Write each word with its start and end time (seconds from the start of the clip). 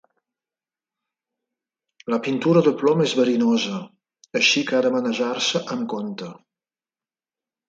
La 2.13 2.19
pintura 2.27 2.63
de 2.69 2.73
plom 2.79 3.03
és 3.05 3.13
verinosa, 3.19 3.83
així 4.41 4.65
que 4.71 4.79
ha 4.79 4.81
de 4.87 4.93
manejar-se 4.97 5.63
amb 5.77 5.87
compte. 5.95 6.33